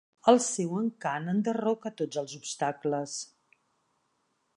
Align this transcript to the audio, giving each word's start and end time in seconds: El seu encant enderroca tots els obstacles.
El 0.31 0.37
seu 0.43 0.71
encant 0.77 1.27
enderroca 1.33 1.91
tots 2.01 2.21
els 2.21 2.33
obstacles. 2.39 3.21